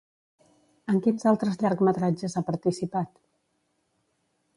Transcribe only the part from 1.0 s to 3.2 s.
quins altres llargmetratges ha participat?